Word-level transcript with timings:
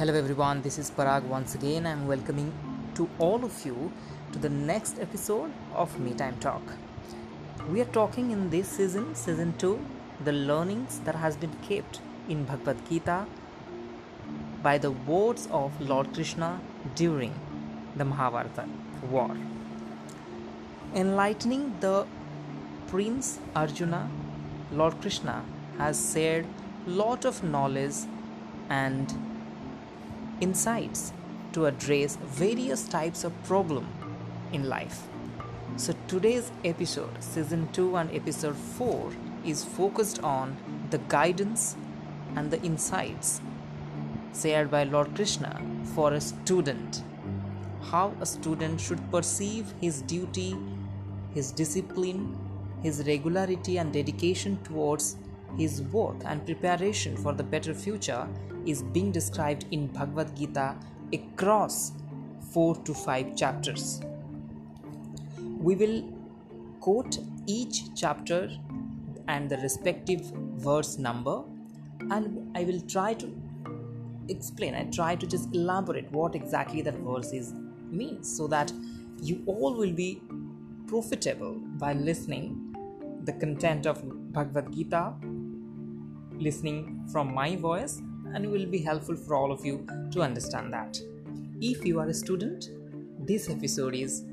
Hello 0.00 0.14
everyone, 0.14 0.62
this 0.62 0.78
is 0.78 0.90
Parag 0.90 1.24
once 1.24 1.54
again. 1.54 1.84
I'm 1.84 2.06
welcoming 2.08 2.50
to 2.94 3.06
all 3.18 3.44
of 3.44 3.66
you 3.66 3.92
to 4.32 4.38
the 4.38 4.48
next 4.48 4.98
episode 4.98 5.52
of 5.74 6.00
Me 6.00 6.14
Time 6.14 6.38
Talk. 6.40 6.62
We 7.70 7.82
are 7.82 7.90
talking 7.96 8.30
in 8.30 8.48
this 8.48 8.66
season, 8.66 9.14
season 9.14 9.52
2, 9.58 9.78
the 10.24 10.32
learnings 10.32 11.00
that 11.00 11.14
has 11.16 11.36
been 11.36 11.52
kept 11.68 12.00
in 12.30 12.44
Bhagavad 12.44 12.78
Gita 12.88 13.26
by 14.62 14.78
the 14.78 14.90
words 14.90 15.48
of 15.50 15.78
Lord 15.82 16.14
Krishna 16.14 16.62
during 16.94 17.34
the 17.94 18.06
Mahabharata 18.06 18.64
war. 19.10 19.36
Enlightening 20.94 21.74
the 21.80 22.06
Prince 22.86 23.38
Arjuna, 23.54 24.08
Lord 24.72 24.98
Krishna 25.02 25.44
has 25.76 26.14
shared 26.14 26.46
lot 26.86 27.26
of 27.26 27.44
knowledge 27.44 27.96
and 28.70 29.14
insights 30.40 31.12
to 31.52 31.66
address 31.66 32.16
various 32.16 32.88
types 32.88 33.24
of 33.24 33.32
problem 33.44 33.86
in 34.52 34.68
life. 34.68 35.02
So 35.76 35.94
today's 36.08 36.50
episode, 36.64 37.22
season 37.22 37.68
2 37.72 37.96
and 37.96 38.14
episode 38.14 38.56
4 38.56 39.12
is 39.44 39.64
focused 39.64 40.22
on 40.22 40.56
the 40.90 40.98
guidance 41.08 41.76
and 42.36 42.50
the 42.50 42.60
insights 42.62 43.40
shared 44.38 44.70
by 44.70 44.84
Lord 44.84 45.14
Krishna 45.14 45.60
for 45.94 46.12
a 46.12 46.20
student. 46.20 47.02
How 47.82 48.14
a 48.20 48.26
student 48.26 48.80
should 48.80 49.10
perceive 49.10 49.72
his 49.80 50.02
duty, 50.02 50.56
his 51.32 51.50
discipline, 51.50 52.38
his 52.82 53.06
regularity 53.06 53.78
and 53.78 53.92
dedication 53.92 54.58
towards 54.62 55.16
his 55.56 55.82
work 55.82 56.16
and 56.24 56.44
preparation 56.44 57.16
for 57.16 57.32
the 57.32 57.42
better 57.42 57.74
future 57.74 58.28
is 58.66 58.82
being 58.82 59.12
described 59.12 59.66
in 59.70 59.86
Bhagavad 59.88 60.36
Gita 60.36 60.76
across 61.12 61.92
4 62.52 62.76
to 62.84 62.94
5 62.94 63.36
chapters. 63.36 64.00
We 65.58 65.74
will 65.74 66.04
quote 66.80 67.18
each 67.46 67.94
chapter 67.94 68.50
and 69.28 69.50
the 69.50 69.58
respective 69.58 70.20
verse 70.56 70.98
number, 70.98 71.42
and 72.10 72.56
I 72.56 72.64
will 72.64 72.80
try 72.80 73.14
to 73.14 73.32
explain, 74.28 74.74
I 74.74 74.84
try 74.84 75.16
to 75.16 75.26
just 75.26 75.54
elaborate 75.54 76.10
what 76.12 76.34
exactly 76.34 76.82
that 76.82 76.94
verse 76.94 77.32
is 77.32 77.52
means 77.90 78.36
so 78.36 78.46
that 78.48 78.72
you 79.20 79.42
all 79.46 79.74
will 79.74 79.92
be 79.92 80.22
profitable 80.86 81.54
by 81.78 81.92
listening 81.92 82.74
the 83.24 83.32
content 83.34 83.86
of 83.86 84.02
Bhagavad 84.32 84.72
Gita 84.72 85.14
listening 86.40 87.04
from 87.12 87.34
my 87.34 87.56
voice 87.56 88.00
and 88.34 88.44
it 88.44 88.50
will 88.50 88.66
be 88.66 88.78
helpful 88.78 89.16
for 89.16 89.34
all 89.34 89.52
of 89.52 89.64
you 89.64 89.86
to 90.12 90.22
understand 90.22 90.72
that. 90.72 91.00
If 91.60 91.84
you 91.84 92.00
are 92.00 92.06
a 92.06 92.14
student, 92.14 92.70
this 93.26 93.50
episode 93.50 93.94
is 93.94 94.24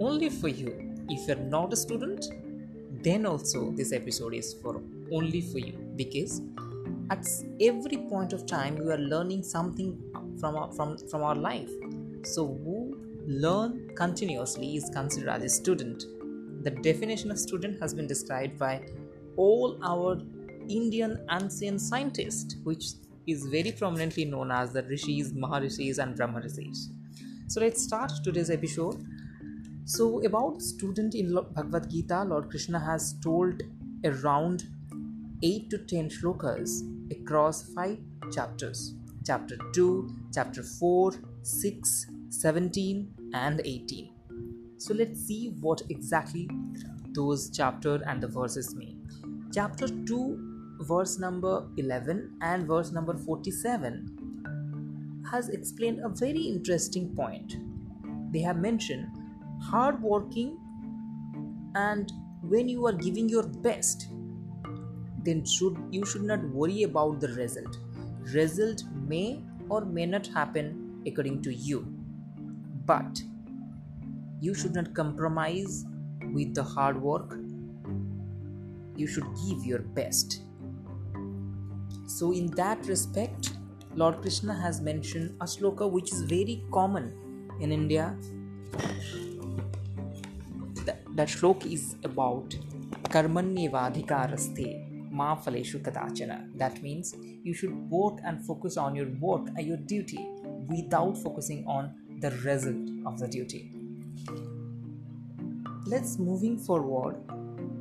only 0.00 0.30
for 0.30 0.48
you. 0.48 0.94
If 1.08 1.28
you're 1.28 1.36
not 1.36 1.72
a 1.72 1.76
student, 1.76 2.26
then 3.02 3.26
also 3.26 3.72
this 3.72 3.92
episode 3.92 4.34
is 4.34 4.54
for 4.54 4.80
only 5.12 5.40
for 5.40 5.58
you 5.58 5.72
because 5.96 6.40
at 7.10 7.26
every 7.60 7.98
point 8.08 8.32
of 8.32 8.46
time 8.46 8.76
we 8.76 8.90
are 8.92 8.98
learning 8.98 9.42
something 9.42 10.00
from 10.40 10.56
our, 10.56 10.72
from 10.72 10.96
from 11.10 11.22
our 11.22 11.34
life. 11.34 11.70
So 12.22 12.46
who 12.46 12.98
learn 13.26 13.90
continuously 13.96 14.76
is 14.76 14.90
considered 14.94 15.28
as 15.28 15.42
a 15.42 15.48
student. 15.48 16.04
The 16.62 16.70
definition 16.70 17.30
of 17.30 17.38
student 17.38 17.80
has 17.80 17.92
been 17.92 18.06
described 18.06 18.58
by 18.58 18.82
all 19.36 19.78
our 19.82 20.20
Indian 20.72 21.24
ancient 21.30 21.80
scientist, 21.80 22.56
which 22.64 22.84
is 23.26 23.44
very 23.46 23.72
prominently 23.72 24.24
known 24.24 24.50
as 24.50 24.72
the 24.72 24.82
Rishis, 24.84 25.32
Maharishis, 25.32 25.98
and 25.98 26.16
Brahmarishis. 26.16 26.88
So 27.48 27.60
let's 27.60 27.82
start 27.82 28.10
today's 28.24 28.50
episode. 28.50 29.04
So, 29.84 30.24
about 30.24 30.62
student 30.62 31.14
in 31.14 31.34
Bhagavad 31.34 31.90
Gita, 31.90 32.22
Lord 32.22 32.48
Krishna 32.48 32.78
has 32.78 33.14
told 33.22 33.62
around 34.04 34.64
8 35.42 35.70
to 35.70 35.78
10 35.78 36.08
shlokas 36.08 36.70
across 37.10 37.64
5 37.74 37.98
chapters 38.32 38.94
chapter 39.26 39.56
2, 39.72 40.08
chapter 40.32 40.62
4, 40.62 41.12
6, 41.42 42.06
17, 42.30 43.14
and 43.34 43.60
18. 43.64 44.10
So, 44.78 44.94
let's 44.94 45.20
see 45.20 45.48
what 45.60 45.82
exactly 45.90 46.48
those 47.12 47.50
chapter 47.50 48.00
and 48.06 48.22
the 48.22 48.28
verses 48.28 48.74
mean. 48.74 49.06
Chapter 49.52 49.88
2 49.88 50.51
verse 50.82 51.18
number 51.18 51.68
11 51.76 52.38
and 52.40 52.66
verse 52.66 52.92
number 52.92 53.16
47 53.16 55.24
has 55.30 55.48
explained 55.48 56.00
a 56.04 56.08
very 56.08 56.40
interesting 56.40 57.14
point. 57.14 57.56
They 58.32 58.40
have 58.40 58.56
mentioned 58.56 59.06
hard 59.62 60.02
working 60.02 60.58
and 61.74 62.12
when 62.42 62.68
you 62.68 62.86
are 62.86 62.92
giving 62.92 63.28
your 63.28 63.44
best 63.44 64.08
then 65.24 65.44
should 65.44 65.76
you 65.90 66.04
should 66.04 66.22
not 66.22 66.42
worry 66.50 66.82
about 66.82 67.20
the 67.20 67.28
result. 67.28 67.78
Result 68.34 68.82
may 69.06 69.40
or 69.68 69.84
may 69.84 70.06
not 70.06 70.26
happen 70.26 71.02
according 71.06 71.42
to 71.42 71.54
you. 71.54 71.86
But 72.86 73.22
you 74.40 74.54
should 74.54 74.74
not 74.74 74.94
compromise 74.94 75.84
with 76.32 76.54
the 76.54 76.62
hard 76.62 77.00
work. 77.00 77.36
You 78.96 79.06
should 79.06 79.26
give 79.46 79.64
your 79.64 79.78
best 79.78 80.42
so, 82.12 82.30
in 82.32 82.48
that 82.56 82.84
respect, 82.86 83.54
Lord 83.94 84.20
Krishna 84.20 84.52
has 84.52 84.82
mentioned 84.82 85.34
a 85.40 85.46
sloka 85.46 85.90
which 85.90 86.12
is 86.12 86.20
very 86.20 86.62
common 86.70 87.06
in 87.58 87.72
India. 87.72 88.14
That, 91.16 91.28
shloka 91.28 91.72
is 91.72 91.96
about 92.04 92.50
karmanyevadhikaraste 93.14 95.10
ma 95.10 95.36
phaleshu 95.36 95.80
kadachana. 95.80 96.50
That 96.58 96.82
means 96.82 97.14
you 97.42 97.54
should 97.54 97.74
work 97.90 98.18
and 98.26 98.44
focus 98.44 98.76
on 98.76 98.94
your 98.94 99.08
work 99.18 99.48
and 99.56 99.66
your 99.66 99.78
duty 99.78 100.28
without 100.68 101.16
focusing 101.16 101.64
on 101.66 101.94
the 102.20 102.30
result 102.44 102.90
of 103.06 103.18
the 103.20 103.28
duty. 103.28 103.72
Let's 105.86 106.18
moving 106.18 106.58
forward 106.58 107.16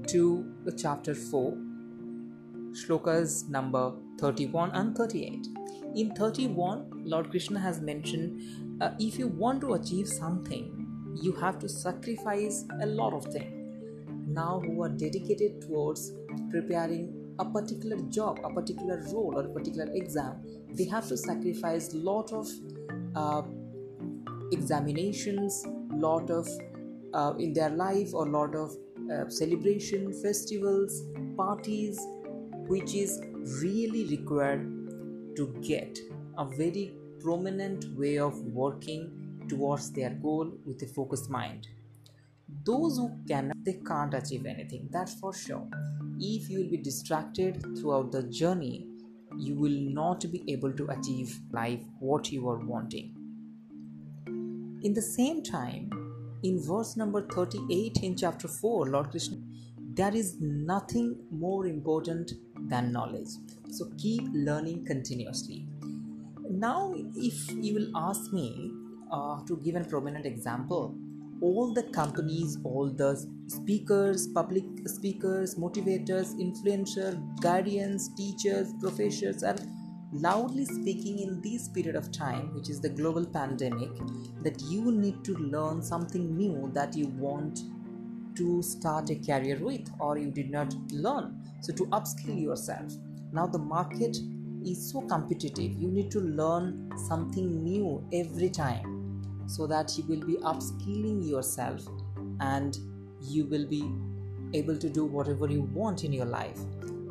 to 0.07 0.53
the 0.63 0.71
chapter 0.71 1.13
4 1.15 1.57
shlokas 2.71 3.49
number 3.49 3.91
31 4.19 4.71
and 4.71 4.95
38. 4.95 5.47
In 5.95 6.13
31, 6.15 7.03
Lord 7.05 7.29
Krishna 7.29 7.59
has 7.59 7.81
mentioned 7.81 8.81
uh, 8.81 8.91
if 8.99 9.19
you 9.19 9.27
want 9.27 9.61
to 9.61 9.73
achieve 9.73 10.07
something, 10.07 10.87
you 11.21 11.33
have 11.33 11.59
to 11.59 11.69
sacrifice 11.69 12.65
a 12.81 12.85
lot 12.85 13.13
of 13.13 13.25
things. 13.25 13.57
Now, 14.27 14.61
who 14.65 14.83
are 14.83 14.89
dedicated 14.89 15.61
towards 15.61 16.13
preparing 16.51 17.35
a 17.39 17.45
particular 17.45 17.97
job, 18.09 18.39
a 18.43 18.49
particular 18.49 19.03
role, 19.11 19.33
or 19.35 19.45
a 19.45 19.49
particular 19.49 19.91
exam, 19.93 20.41
they 20.73 20.85
have 20.85 21.07
to 21.09 21.17
sacrifice 21.17 21.93
lot 21.93 22.31
of 22.31 22.47
uh, 23.15 23.41
examinations, 24.51 25.65
lot 25.91 26.29
of 26.29 26.47
uh, 27.13 27.33
in 27.39 27.51
their 27.53 27.69
life, 27.69 28.13
or 28.13 28.27
lot 28.27 28.55
of 28.55 28.75
uh, 29.11 29.27
celebration, 29.29 30.13
festivals, 30.21 31.03
parties, 31.35 31.99
which 32.67 32.95
is 32.95 33.21
really 33.61 34.05
required 34.05 35.35
to 35.35 35.47
get 35.61 35.97
a 36.37 36.45
very 36.45 36.93
prominent 37.19 37.85
way 37.97 38.17
of 38.17 38.39
working 38.53 39.45
towards 39.47 39.91
their 39.91 40.11
goal 40.11 40.51
with 40.65 40.81
a 40.81 40.87
focused 40.87 41.29
mind. 41.29 41.67
Those 42.63 42.97
who 42.97 43.11
cannot 43.27 43.63
they 43.63 43.79
can't 43.87 44.13
achieve 44.13 44.45
anything 44.45 44.89
that's 44.91 45.15
for 45.15 45.33
sure. 45.33 45.67
If 46.19 46.49
you 46.49 46.59
will 46.59 46.69
be 46.69 46.77
distracted 46.77 47.61
throughout 47.77 48.11
the 48.11 48.23
journey 48.23 48.87
you 49.37 49.55
will 49.55 49.79
not 49.93 50.29
be 50.31 50.43
able 50.51 50.73
to 50.73 50.87
achieve 50.89 51.39
life 51.51 51.81
what 51.99 52.31
you 52.31 52.47
are 52.49 52.59
wanting. 52.59 53.15
In 54.83 54.93
the 54.93 55.01
same 55.01 55.41
time 55.41 55.89
in 56.43 56.59
verse 56.59 56.97
number 56.97 57.21
38 57.21 57.99
in 58.01 58.15
chapter 58.17 58.47
4 58.47 58.87
lord 58.87 59.11
krishna 59.11 59.37
there 59.93 60.15
is 60.15 60.37
nothing 60.39 61.17
more 61.31 61.65
important 61.67 62.31
than 62.69 62.91
knowledge. 62.91 63.29
So 63.69 63.89
keep 63.97 64.23
learning 64.33 64.85
continuously. 64.85 65.67
Now 66.49 66.93
if 67.15 67.51
you 67.51 67.73
will 67.73 67.91
ask 67.95 68.31
me 68.31 68.71
uh, 69.11 69.43
to 69.45 69.57
give 69.57 69.75
a 69.75 69.83
prominent 69.83 70.25
example 70.25 70.95
all 71.41 71.73
the 71.73 71.83
companies 71.91 72.57
all 72.63 72.87
the 72.87 73.27
speakers 73.47 74.27
public 74.27 74.63
speakers 74.85 75.55
motivators 75.55 76.35
influencers 76.45 77.17
guardians 77.41 78.09
teachers 78.15 78.73
professors 78.79 79.41
are 79.41 79.57
loudly 80.13 80.65
speaking 80.65 81.17
in 81.17 81.41
this 81.41 81.67
period 81.69 81.95
of 81.95 82.11
time 82.11 82.53
which 82.53 82.69
is 82.69 82.79
the 82.79 82.89
global 82.89 83.25
pandemic 83.25 83.89
that 84.43 84.61
you 84.69 84.91
need 84.91 85.23
to 85.23 85.33
learn 85.55 85.81
something 85.81 86.37
new 86.37 86.69
that 86.75 86.95
you 86.95 87.07
want 87.07 87.61
to 88.35 88.61
start 88.61 89.09
a 89.09 89.15
career 89.15 89.57
with 89.59 89.89
or 89.99 90.17
you 90.17 90.31
did 90.31 90.49
not 90.49 90.73
learn 90.91 91.41
so 91.61 91.73
to 91.73 91.85
upskill 91.87 92.41
yourself 92.41 92.93
now 93.33 93.45
the 93.45 93.57
market 93.57 94.17
is 94.65 94.91
so 94.91 95.01
competitive. 95.01 95.73
You 95.73 95.89
need 95.89 96.11
to 96.11 96.19
learn 96.19 96.91
something 97.07 97.63
new 97.63 98.05
every 98.13 98.49
time 98.49 99.21
so 99.47 99.67
that 99.67 99.97
you 99.97 100.03
will 100.05 100.25
be 100.25 100.35
upskilling 100.37 101.27
yourself 101.27 101.81
and 102.39 102.77
you 103.21 103.45
will 103.45 103.67
be 103.67 103.91
able 104.53 104.77
to 104.77 104.89
do 104.89 105.05
whatever 105.05 105.47
you 105.47 105.63
want 105.73 106.03
in 106.03 106.13
your 106.13 106.25
life. 106.25 106.59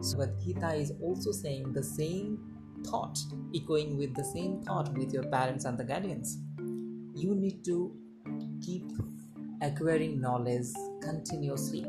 So, 0.00 0.18
but 0.18 0.40
Gita 0.40 0.74
is 0.74 0.92
also 1.02 1.32
saying 1.32 1.72
the 1.72 1.82
same 1.82 2.38
thought, 2.84 3.18
echoing 3.54 3.98
with 3.98 4.14
the 4.14 4.24
same 4.24 4.62
thought 4.62 4.96
with 4.96 5.12
your 5.12 5.24
parents 5.24 5.64
and 5.64 5.76
the 5.76 5.84
guardians. 5.84 6.38
You 7.14 7.34
need 7.34 7.64
to 7.66 7.94
keep 8.64 8.84
acquiring 9.62 10.20
knowledge 10.20 10.68
continuously. 11.02 11.86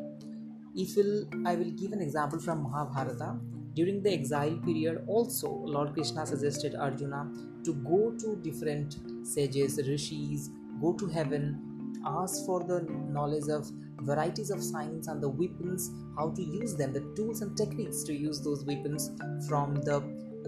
If 0.75 0.95
will 0.95 1.27
I 1.45 1.55
will 1.55 1.71
give 1.71 1.91
an 1.91 2.01
example 2.01 2.39
from 2.39 2.63
Mahabharata. 2.63 3.39
During 3.73 4.03
the 4.03 4.11
exile 4.11 4.57
period, 4.65 5.03
also 5.07 5.49
Lord 5.49 5.93
Krishna 5.93 6.25
suggested 6.25 6.75
Arjuna 6.75 7.31
to 7.63 7.73
go 7.73 8.13
to 8.19 8.35
different 8.41 8.97
sages, 9.25 9.77
rishis, 9.87 10.49
go 10.81 10.93
to 10.93 11.07
heaven, 11.07 11.93
ask 12.05 12.45
for 12.45 12.63
the 12.63 12.81
knowledge 13.09 13.47
of 13.49 13.69
varieties 14.01 14.49
of 14.49 14.61
science 14.61 15.07
and 15.07 15.21
the 15.21 15.29
weapons, 15.29 15.91
how 16.17 16.31
to 16.31 16.41
use 16.41 16.75
them, 16.75 16.91
the 16.91 17.01
tools 17.15 17.41
and 17.41 17.55
techniques 17.55 18.03
to 18.03 18.13
use 18.13 18.41
those 18.41 18.65
weapons 18.65 19.11
from 19.47 19.75
the 19.75 20.01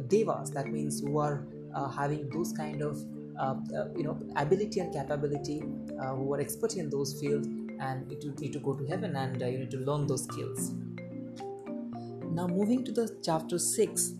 devas. 0.07 0.51
That 0.51 0.67
means 0.67 0.99
who 0.99 1.19
are 1.19 1.47
uh, 1.73 1.89
having 1.89 2.29
those 2.29 2.51
kind 2.51 2.81
of 2.81 2.97
you 3.97 4.03
know 4.03 4.17
ability 4.35 4.79
and 4.79 4.93
capability, 4.93 5.61
uh, 6.01 6.15
who 6.15 6.33
are 6.33 6.39
expert 6.39 6.75
in 6.75 6.89
those 6.89 7.19
fields, 7.19 7.47
and 7.79 8.11
you 8.11 8.33
need 8.39 8.53
to 8.53 8.59
go 8.59 8.73
to 8.73 8.85
heaven 8.85 9.15
and 9.15 9.41
uh, 9.41 9.45
you 9.45 9.59
need 9.59 9.71
to 9.71 9.77
learn 9.77 10.07
those 10.07 10.23
skills. 10.23 10.71
Now 12.31 12.47
moving 12.47 12.83
to 12.85 12.91
the 12.91 13.17
chapter 13.23 13.59
six, 13.59 14.13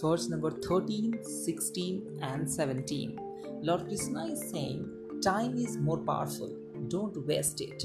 verse 0.00 0.28
number 0.28 0.50
13, 0.50 1.18
16, 1.22 2.20
and 2.22 2.50
17. 2.50 3.18
Lord 3.62 3.86
Krishna 3.86 4.26
is 4.26 4.50
saying, 4.50 4.88
Time 5.22 5.56
is 5.58 5.76
more 5.76 5.98
powerful, 5.98 6.56
don't 6.88 7.26
waste 7.26 7.60
it 7.60 7.84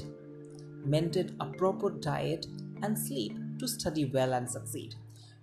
maintain 0.86 1.36
a 1.40 1.46
proper 1.46 1.90
diet 1.90 2.46
and 2.82 2.98
sleep 2.98 3.36
to 3.58 3.66
study 3.66 4.04
well 4.06 4.34
and 4.34 4.48
succeed. 4.48 4.94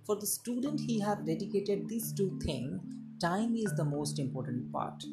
For 0.04 0.16
the 0.16 0.26
student, 0.26 0.80
he 0.80 0.98
have 1.00 1.26
dedicated 1.26 1.88
these 1.88 2.12
two 2.12 2.38
things. 2.42 2.80
Time 3.20 3.54
is 3.54 3.72
the 3.76 3.84
most 3.84 4.18
important 4.18 4.72
part. 4.72 5.04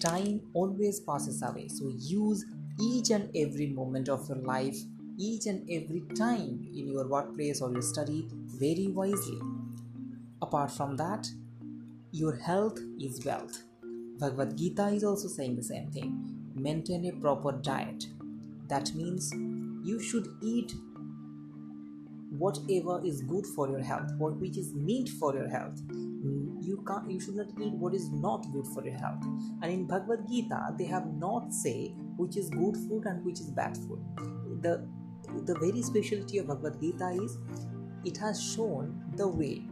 Time 0.00 0.40
always 0.52 1.00
passes 1.00 1.42
away, 1.42 1.68
so 1.68 1.92
use 1.98 2.44
each 2.80 3.10
and 3.10 3.30
every 3.36 3.66
moment 3.66 4.08
of 4.08 4.28
your 4.28 4.38
life, 4.38 4.76
each 5.18 5.46
and 5.46 5.68
every 5.70 6.02
time 6.16 6.66
in 6.74 6.90
your 6.92 7.06
workplace 7.06 7.60
or 7.60 7.70
your 7.70 7.82
study 7.82 8.26
very 8.30 8.88
wisely. 8.88 9.38
Apart 10.42 10.70
from 10.70 10.96
that, 10.96 11.28
your 12.10 12.36
health 12.36 12.78
is 13.00 13.24
wealth. 13.24 13.62
Bhagavad 14.18 14.56
Gita 14.56 14.88
is 14.88 15.04
also 15.04 15.28
saying 15.28 15.56
the 15.56 15.62
same 15.62 15.90
thing. 15.90 16.52
Maintain 16.54 17.06
a 17.06 17.12
proper 17.12 17.52
diet 17.52 18.06
that 18.68 18.94
means 18.94 19.32
you 19.86 20.00
should 20.00 20.28
eat 20.42 20.72
whatever 22.38 23.00
is 23.04 23.20
good 23.22 23.46
for 23.46 23.68
your 23.68 23.82
health 23.82 24.10
what 24.18 24.34
which 24.40 24.56
is 24.56 24.72
meant 24.74 25.08
for 25.08 25.34
your 25.34 25.48
health 25.48 25.80
you 26.66 26.82
can't 26.86 27.10
you 27.10 27.20
should 27.20 27.36
not 27.36 27.46
eat 27.60 27.72
what 27.72 27.94
is 27.94 28.10
not 28.10 28.46
good 28.52 28.66
for 28.66 28.84
your 28.84 28.96
health. 28.96 29.22
And 29.62 29.72
in 29.72 29.86
bhagavad 29.86 30.26
gita 30.28 30.74
they 30.78 30.84
have 30.84 31.06
not 31.14 31.52
say 31.52 31.94
which 32.16 32.36
is 32.36 32.50
good 32.50 32.76
food 32.76 33.04
and 33.06 33.24
which 33.24 33.40
is 33.40 33.50
bad 33.50 33.76
food. 33.76 34.00
The 34.62 34.86
the 35.46 35.54
very 35.58 35.82
specialty 35.82 36.38
of 36.38 36.48
bhagavad 36.48 36.80
gita 36.80 37.10
is 37.22 37.38
it 38.04 38.16
has 38.18 38.42
shown 38.42 39.02
the 39.16 39.28
way. 39.28 39.66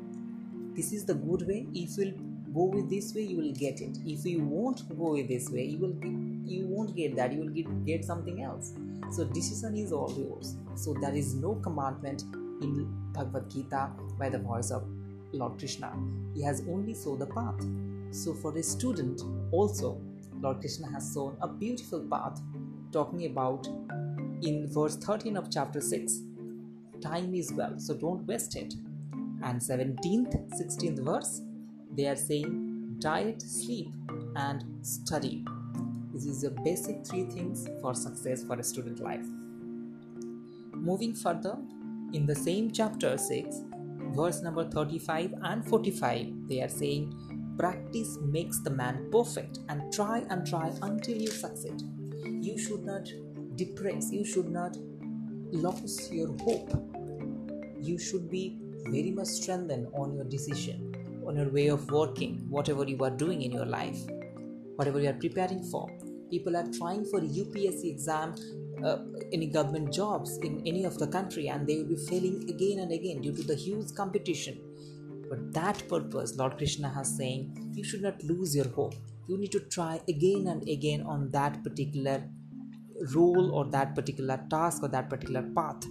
This 0.74 0.92
is 0.92 1.04
the 1.04 1.14
good 1.14 1.46
way. 1.46 1.66
If 1.74 1.98
you 1.98 2.12
go 2.54 2.64
with 2.64 2.88
this 2.90 3.14
way 3.14 3.22
you 3.22 3.36
will 3.38 3.52
get 3.52 3.80
it. 3.80 3.98
If 4.04 4.24
you 4.24 4.44
won't 4.44 4.88
go 4.98 5.12
with 5.12 5.28
this 5.28 5.50
way 5.50 5.64
you 5.64 5.78
will 5.78 5.96
you 6.44 6.66
won't 6.66 6.96
get 6.96 7.16
that. 7.16 7.32
You 7.32 7.40
will 7.40 7.54
get, 7.60 7.86
get 7.86 8.04
something 8.04 8.42
else. 8.42 8.74
So 9.10 9.24
decision 9.24 9.76
is 9.76 9.92
all 9.92 10.12
yours. 10.16 10.56
So 10.74 10.94
there 11.00 11.14
is 11.14 11.34
no 11.34 11.54
commandment 11.56 12.22
in 12.62 12.88
bhagavad 13.12 13.50
gita 13.50 13.90
by 14.18 14.28
the 14.28 14.38
voice 14.38 14.70
of 14.70 14.84
lord 15.32 15.58
krishna 15.58 15.92
he 16.34 16.42
has 16.42 16.62
only 16.68 16.94
shown 16.94 17.18
the 17.18 17.26
path 17.26 17.64
so 18.10 18.34
for 18.34 18.56
a 18.56 18.62
student 18.62 19.22
also 19.50 20.00
lord 20.40 20.60
krishna 20.60 20.90
has 20.90 21.12
shown 21.14 21.36
a 21.42 21.48
beautiful 21.48 22.00
path 22.10 22.40
talking 22.92 23.26
about 23.26 23.66
in 24.42 24.66
verse 24.68 24.96
13 24.96 25.36
of 25.36 25.50
chapter 25.50 25.80
6 25.80 26.20
time 27.00 27.34
is 27.34 27.52
wealth 27.52 27.80
so 27.80 27.94
don't 27.94 28.26
waste 28.26 28.56
it 28.56 28.74
and 29.44 29.60
17th 29.60 30.36
16th 30.60 31.00
verse 31.04 31.40
they 31.94 32.06
are 32.06 32.16
saying 32.16 32.72
diet, 33.02 33.42
sleep, 33.42 33.92
and 34.36 34.64
study. 34.82 35.44
This 36.12 36.24
is 36.24 36.42
the 36.42 36.50
basic 36.50 37.04
three 37.04 37.24
things 37.24 37.68
for 37.80 37.94
success 37.94 38.44
for 38.44 38.54
a 38.54 38.62
student 38.62 39.00
life. 39.00 39.26
Moving 40.72 41.12
further, 41.14 41.58
in 42.12 42.26
the 42.26 42.34
same 42.34 42.70
chapter 42.70 43.18
6, 43.18 43.56
verse 44.14 44.42
number 44.42 44.68
35 44.68 45.34
and 45.42 45.66
45, 45.66 46.48
they 46.48 46.62
are 46.62 46.68
saying, 46.68 47.14
Practice 47.58 48.18
makes 48.22 48.60
the 48.60 48.70
man 48.70 49.08
perfect, 49.10 49.58
and 49.68 49.92
try 49.92 50.24
and 50.30 50.46
try 50.46 50.72
until 50.82 51.16
you 51.16 51.28
succeed. 51.28 51.82
You 52.24 52.58
should 52.58 52.84
not 52.84 53.08
depress, 53.56 54.10
you 54.10 54.24
should 54.24 54.50
not 54.50 54.76
lose 55.52 56.10
your 56.10 56.34
hope. 56.38 56.70
You 57.78 57.98
should 57.98 58.30
be 58.30 58.58
very 58.86 59.10
much 59.10 59.28
strengthened 59.28 59.88
on 59.92 60.14
your 60.14 60.24
decision 60.24 60.92
on 61.26 61.36
your 61.36 61.48
way 61.48 61.68
of 61.68 61.90
working, 61.90 62.44
whatever 62.48 62.84
you 62.84 63.02
are 63.04 63.10
doing 63.10 63.42
in 63.42 63.52
your 63.52 63.66
life, 63.66 63.98
whatever 64.76 65.00
you 65.00 65.08
are 65.08 65.14
preparing 65.14 65.62
for. 65.64 65.88
People 66.30 66.56
are 66.56 66.66
trying 66.78 67.04
for 67.04 67.20
UPSC 67.20 67.84
exam, 67.90 68.34
uh, 68.84 68.98
any 69.32 69.46
government 69.46 69.92
jobs 69.92 70.38
in 70.38 70.62
any 70.66 70.84
of 70.84 70.98
the 70.98 71.06
country, 71.06 71.48
and 71.48 71.66
they 71.66 71.76
will 71.76 71.88
be 71.88 71.96
failing 71.96 72.48
again 72.48 72.80
and 72.80 72.92
again 72.92 73.20
due 73.20 73.34
to 73.34 73.42
the 73.42 73.54
huge 73.54 73.94
competition. 73.94 74.60
For 75.28 75.38
that 75.52 75.82
purpose, 75.88 76.36
Lord 76.36 76.58
Krishna 76.58 76.88
has 76.88 77.16
saying 77.16 77.72
you 77.74 77.84
should 77.84 78.02
not 78.02 78.22
lose 78.22 78.54
your 78.54 78.68
hope. 78.68 78.94
You 79.28 79.38
need 79.38 79.52
to 79.52 79.60
try 79.60 80.00
again 80.08 80.48
and 80.48 80.68
again 80.68 81.02
on 81.02 81.30
that 81.30 81.62
particular 81.62 82.28
role 83.14 83.52
or 83.54 83.64
that 83.70 83.94
particular 83.94 84.44
task 84.50 84.82
or 84.82 84.88
that 84.88 85.08
particular 85.08 85.42
path 85.54 85.82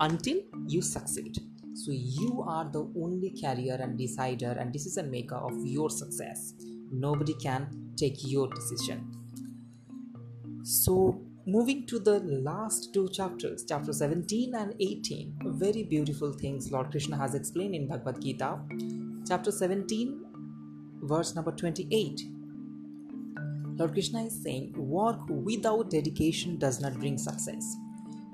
until 0.00 0.38
you 0.66 0.82
succeed. 0.82 1.38
So 1.74 1.90
you 1.90 2.44
are 2.46 2.68
the 2.70 2.92
only 2.96 3.30
carrier 3.30 3.74
and 3.80 3.96
decider 3.96 4.52
and 4.52 4.72
decision 4.72 5.10
maker 5.10 5.36
of 5.36 5.54
your 5.64 5.88
success. 5.88 6.52
Nobody 6.90 7.34
can 7.34 7.92
take 7.96 8.16
your 8.24 8.48
decision. 8.48 9.10
So 10.64 11.22
moving 11.44 11.84
to 11.86 11.98
the 11.98 12.20
last 12.20 12.94
two 12.94 13.08
chapters, 13.08 13.64
chapter 13.68 13.92
17 13.92 14.54
and 14.54 14.74
18, 14.78 15.38
very 15.58 15.82
beautiful 15.82 16.32
things 16.32 16.70
Lord 16.70 16.90
Krishna 16.92 17.16
has 17.16 17.34
explained 17.34 17.74
in 17.74 17.88
Bhagavad 17.88 18.22
Gita. 18.22 18.60
Chapter 19.26 19.50
17, 19.50 20.24
verse 21.02 21.34
number 21.34 21.50
28. 21.50 22.20
Lord 23.76 23.92
Krishna 23.92 24.24
is 24.24 24.40
saying, 24.40 24.74
Work 24.76 25.18
without 25.28 25.90
dedication 25.90 26.58
does 26.58 26.80
not 26.80 26.94
bring 26.94 27.18
success. 27.18 27.76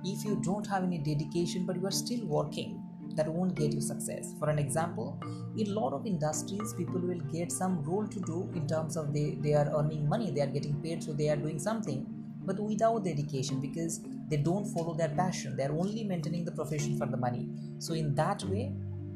If 0.05 0.25
you 0.25 0.39
don't 0.45 0.67
have 0.67 0.83
any 0.83 0.99
dedication 0.99 1.65
but 1.65 1.77
you 1.77 1.87
are 1.87 1.91
still 1.91 2.27
working, 2.27 2.83
that 3.15 3.27
won't 3.27 3.55
get 3.55 3.73
you 3.73 3.81
success 3.81 4.35
for 4.39 4.51
an 4.51 4.59
example 4.59 5.19
in 5.57 5.67
a 5.67 5.71
lot 5.71 5.93
of 5.93 6.07
industries 6.07 6.75
people 6.75 7.01
will 7.01 7.19
get 7.33 7.51
some 7.51 7.83
role 7.83 8.07
to 8.07 8.21
do 8.21 8.49
in 8.55 8.69
terms 8.69 8.97
of 8.97 9.13
they, 9.13 9.37
they 9.41 9.55
are 9.55 9.69
earning 9.77 10.07
money 10.09 10.31
they 10.31 10.43
are 10.43 10.47
getting 10.47 10.81
paid 10.83 11.03
so 11.03 11.13
they 11.13 11.29
are 11.29 11.35
doing 11.35 11.59
something 11.59 12.18
but 12.49 12.59
without 12.59 13.05
dedication 13.05 13.61
because 13.61 14.01
they 14.29 14.39
don't 14.39 14.65
follow 14.73 14.95
their 14.95 15.11
passion. 15.11 15.55
They 15.57 15.65
are 15.65 15.79
only 15.79 16.03
maintaining 16.03 16.45
the 16.45 16.53
profession 16.53 16.99
for 16.99 17.07
the 17.07 17.17
money. 17.17 17.49
So 17.79 17.95
in 17.95 18.15
that 18.15 18.43
way 18.45 18.73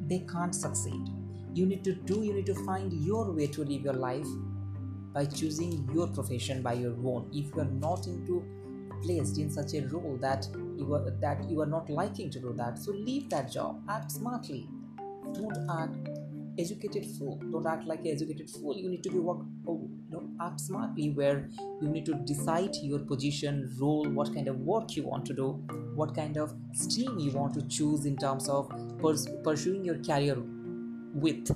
they 0.07 0.21
can't 0.21 0.55
succeed. 0.55 1.01
You 1.55 1.67
need 1.67 1.83
to 1.85 1.95
do 1.95 2.23
you 2.23 2.35
need 2.35 2.47
to 2.47 2.55
find 2.67 2.93
your 2.93 3.33
way 3.33 3.47
to 3.49 3.65
live 3.65 3.83
your 3.83 3.95
life 3.95 4.27
by 5.15 5.25
choosing 5.25 5.89
your 5.95 6.09
profession 6.09 6.63
by 6.63 6.75
your 6.75 6.95
own. 7.05 7.31
If 7.33 7.55
you 7.55 7.63
are 7.63 7.73
not 7.87 8.07
into 8.07 8.45
placed 9.03 9.39
in 9.39 9.51
such 9.51 9.75
a 9.75 9.87
role 9.89 10.17
that 10.21 10.47
you 10.77 10.95
are 10.95 11.11
that 11.21 11.51
you 11.51 11.61
are 11.61 11.67
not 11.75 11.91
liking 11.91 12.31
to 12.31 12.41
do 12.41 12.53
that 12.57 12.79
so 12.79 12.93
leave 12.93 13.31
that 13.31 13.51
job. 13.51 13.83
Act 13.89 14.13
smartly. 14.13 14.69
Don't 15.33 15.71
act 15.71 16.21
educated 16.59 17.07
fool. 17.17 17.41
Don't 17.51 17.67
act 17.67 17.87
like 17.87 18.01
an 18.01 18.09
educated 18.09 18.51
fool. 18.51 18.77
You 18.77 18.91
need 18.91 19.03
to 19.05 19.11
be 19.11 19.19
work 19.19 19.39
oh, 19.67 19.89
don't 20.13 20.37
act 20.41 20.61
smartly 20.61 21.11
where 21.11 21.49
you 21.81 21.89
need 21.89 22.07
to 22.07 22.15
decide 22.33 22.77
your 22.83 23.01
position 23.01 23.69
role 23.81 24.09
what 24.11 24.33
kind 24.35 24.49
of 24.49 24.61
work 24.61 24.97
you 24.97 25.03
want 25.03 25.27
to 25.27 25.35
do 25.35 25.49
what 25.95 26.15
kind 26.15 26.37
of 26.37 26.55
stream 26.73 27.19
you 27.19 27.31
want 27.33 27.55
to 27.55 27.63
choose 27.69 28.07
in 28.07 28.17
terms 28.17 28.49
of 28.49 28.71
pers- 29.01 29.29
pursuing 29.43 29.85
your 29.85 29.99
career 29.99 30.37
with. 31.15 31.51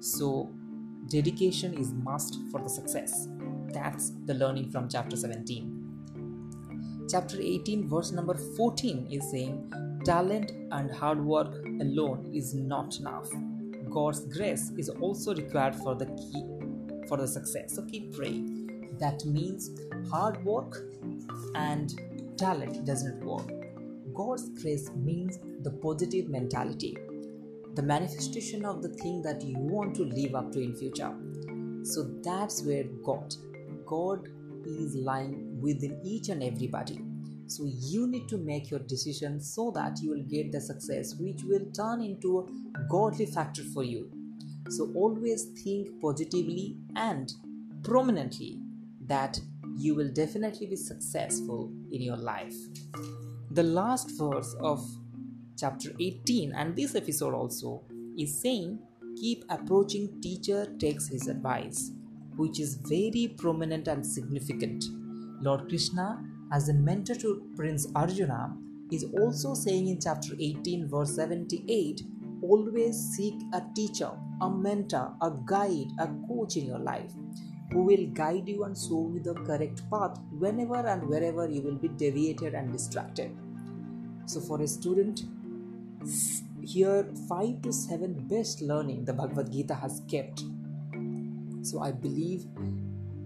So 0.00 0.50
dedication 1.08 1.74
is 1.74 1.92
must 1.92 2.38
for 2.50 2.60
the 2.60 2.68
success. 2.68 3.28
That's 3.72 4.12
the 4.26 4.34
learning 4.34 4.70
from 4.70 4.88
chapter 4.88 5.16
17 5.16 5.78
chapter 7.10 7.36
18 7.38 7.88
verse 7.90 8.10
number 8.12 8.34
14 8.56 9.08
is 9.10 9.30
saying 9.30 9.70
talent 10.04 10.52
and 10.70 10.90
hard 10.90 11.22
work 11.22 11.52
alone 11.80 12.30
is 12.32 12.54
not 12.54 12.96
enough. 13.00 13.28
God's 13.90 14.24
grace 14.34 14.70
is 14.78 14.88
also 14.88 15.34
required 15.34 15.74
for 15.74 15.94
the 15.94 16.06
key 16.06 16.42
for 17.08 17.16
the 17.16 17.26
success. 17.26 17.74
So 17.74 17.82
keep 17.82 18.14
praying. 18.14 18.96
That 18.98 19.24
means 19.24 19.70
hard 20.10 20.44
work 20.44 20.82
and 21.54 21.92
talent 22.36 22.84
doesn't 22.84 23.24
work. 23.24 23.50
God's 24.14 24.48
grace 24.60 24.90
means 24.94 25.38
the 25.62 25.70
positive 25.70 26.28
mentality, 26.28 26.96
the 27.74 27.82
manifestation 27.82 28.64
of 28.64 28.82
the 28.82 28.90
thing 28.90 29.22
that 29.22 29.42
you 29.42 29.56
want 29.58 29.94
to 29.96 30.04
live 30.04 30.34
up 30.34 30.52
to 30.52 30.60
in 30.60 30.74
future. 30.74 31.14
So 31.84 32.04
that's 32.22 32.62
where 32.62 32.84
God, 33.04 33.34
God 33.86 34.28
is 34.66 34.94
lying 34.94 35.60
within 35.60 36.00
each 36.04 36.28
and 36.28 36.42
everybody. 36.42 37.00
So 37.46 37.64
you 37.66 38.06
need 38.06 38.28
to 38.28 38.38
make 38.38 38.70
your 38.70 38.80
decision 38.80 39.40
so 39.40 39.70
that 39.74 40.00
you 40.00 40.10
will 40.10 40.22
get 40.22 40.52
the 40.52 40.60
success 40.60 41.16
which 41.16 41.42
will 41.44 41.66
turn 41.74 42.00
into 42.00 42.48
a 42.76 42.80
godly 42.88 43.26
factor 43.26 43.62
for 43.74 43.82
you. 43.82 44.10
So 44.76 44.90
always 44.94 45.44
think 45.62 46.00
positively 46.00 46.76
and 46.96 47.32
prominently 47.82 48.58
that 49.06 49.38
you 49.76 49.94
will 49.94 50.10
definitely 50.10 50.66
be 50.66 50.76
successful 50.76 51.70
in 51.90 52.02
your 52.02 52.16
life. 52.16 52.54
The 53.50 53.62
last 53.62 54.10
verse 54.18 54.54
of 54.60 54.82
chapter 55.58 55.90
18 56.00 56.52
and 56.54 56.74
this 56.74 56.94
episode 56.94 57.34
also 57.34 57.82
is 58.18 58.40
saying 58.40 58.78
keep 59.20 59.44
approaching 59.50 60.20
teacher 60.20 60.66
takes 60.80 61.06
his 61.06 61.28
advice 61.28 61.92
which 62.36 62.58
is 62.58 62.78
very 62.88 63.34
prominent 63.36 63.86
and 63.86 64.04
significant 64.04 64.84
lord 65.40 65.68
krishna 65.68 66.18
as 66.50 66.68
a 66.68 66.74
mentor 66.74 67.14
to 67.14 67.46
prince 67.54 67.86
arjuna 67.94 68.56
is 68.90 69.04
also 69.20 69.54
saying 69.54 69.88
in 69.88 70.00
chapter 70.00 70.34
18 70.40 70.88
verse 70.88 71.14
78 71.14 72.02
always 72.42 72.96
seek 73.14 73.34
a 73.54 73.62
teacher 73.74 74.10
a 74.40 74.50
mentor 74.50 75.14
a 75.22 75.30
guide 75.44 75.90
a 75.98 76.08
coach 76.28 76.56
in 76.56 76.66
your 76.66 76.78
life 76.78 77.12
who 77.72 77.82
will 77.82 78.06
guide 78.08 78.48
you 78.48 78.64
and 78.64 78.76
show 78.76 79.10
you 79.12 79.20
the 79.20 79.34
correct 79.34 79.82
path 79.90 80.18
whenever 80.38 80.86
and 80.86 81.08
wherever 81.08 81.48
you 81.48 81.62
will 81.62 81.76
be 81.76 81.88
deviated 81.88 82.54
and 82.54 82.70
distracted. 82.72 83.30
So, 84.26 84.40
for 84.40 84.60
a 84.60 84.68
student, 84.68 85.22
here 86.62 87.08
5 87.28 87.62
to 87.62 87.72
7 87.72 88.28
best 88.28 88.60
learning 88.60 89.04
the 89.04 89.12
Bhagavad 89.12 89.50
Gita 89.50 89.74
has 89.74 90.02
kept. 90.10 90.44
So, 91.62 91.80
I 91.80 91.92
believe 91.92 92.46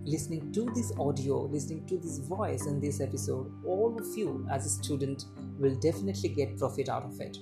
listening 0.04 0.52
to 0.52 0.70
this 0.74 0.92
audio, 0.98 1.42
listening 1.42 1.84
to 1.86 1.98
this 1.98 2.18
voice 2.18 2.66
in 2.66 2.80
this 2.80 3.00
episode, 3.00 3.52
all 3.66 3.96
of 3.98 4.16
you 4.16 4.46
as 4.50 4.64
a 4.64 4.68
student 4.68 5.24
will 5.58 5.74
definitely 5.80 6.28
get 6.28 6.56
profit 6.56 6.88
out 6.88 7.04
of 7.04 7.20
it. 7.20 7.36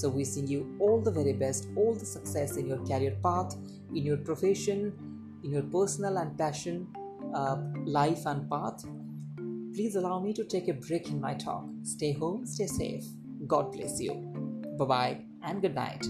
So, 0.00 0.08
wishing 0.08 0.46
you 0.46 0.76
all 0.78 1.00
the 1.00 1.10
very 1.10 1.32
best, 1.32 1.68
all 1.76 1.94
the 1.94 2.06
success 2.06 2.56
in 2.56 2.68
your 2.68 2.78
career 2.86 3.16
path, 3.22 3.56
in 3.90 4.04
your 4.04 4.18
profession, 4.18 4.92
in 5.42 5.52
your 5.52 5.62
personal 5.62 6.18
and 6.18 6.38
passion 6.38 6.86
uh, 7.34 7.56
life 7.84 8.26
and 8.26 8.48
path, 8.48 8.84
please 9.74 9.96
allow 9.96 10.20
me 10.20 10.32
to 10.34 10.44
take 10.44 10.68
a 10.68 10.74
break 10.74 11.08
in 11.08 11.20
my 11.20 11.34
talk. 11.34 11.64
Stay 11.82 12.12
home, 12.12 12.46
stay 12.46 12.66
safe. 12.66 13.04
God 13.46 13.72
bless 13.72 14.00
you. 14.00 14.14
Bye 14.78 14.84
bye 14.84 15.18
and 15.42 15.62
good 15.62 15.74
night. 15.74 16.06